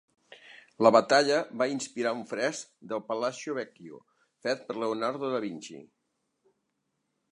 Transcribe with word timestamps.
La 0.85 0.91
batalla 0.95 1.35
va 1.61 1.67
inspirar 1.73 2.13
un 2.19 2.23
fresc 2.31 2.71
del 2.93 3.03
Palazzo 3.11 3.55
Vecchio 3.59 4.01
fet 4.47 4.65
per 4.71 4.79
Leonardo 4.85 5.31
da 5.35 5.43
Vinci. 5.45 5.79